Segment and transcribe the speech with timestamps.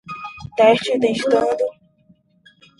[0.57, 1.65] Teste testando